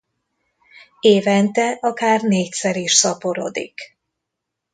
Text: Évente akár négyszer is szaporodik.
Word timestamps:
Évente 0.99 1.77
akár 1.81 2.21
négyszer 2.21 2.75
is 2.75 2.91
szaporodik. 2.93 3.97